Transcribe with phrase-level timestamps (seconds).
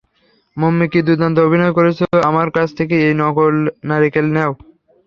[0.57, 3.55] Mummy কী দুর্দান্ত অভিনয় করেছো, আমার কাছ থেকে এই নকল
[3.89, 4.51] নারকেল নেও।